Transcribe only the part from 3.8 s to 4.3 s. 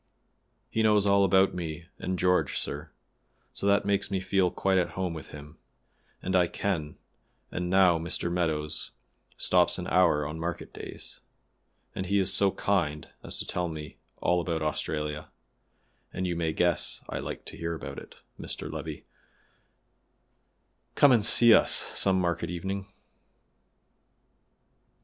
makes me